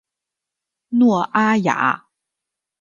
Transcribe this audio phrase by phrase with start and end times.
[0.89, 2.07] 诺阿亚。